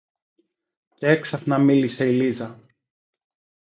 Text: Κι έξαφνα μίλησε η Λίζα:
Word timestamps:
Κι 0.95 1.05
έξαφνα 1.05 1.57
μίλησε 1.57 2.07
η 2.07 2.11
Λίζα: 2.13 2.59